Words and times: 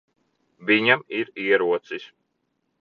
Viņam 0.69 1.05
ir 1.19 1.31
ierocis. 1.45 2.13